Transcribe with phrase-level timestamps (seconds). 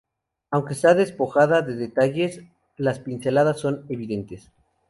[0.49, 2.41] Aunque está despojada de detalles,
[2.75, 4.49] las pinceladas son evidentes.